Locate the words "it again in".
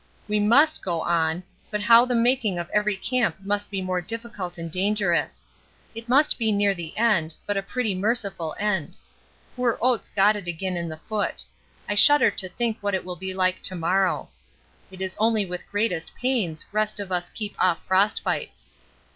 10.35-10.89